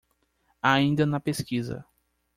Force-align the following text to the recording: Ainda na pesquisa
Ainda 0.63 1.05
na 1.05 1.19
pesquisa 1.19 1.85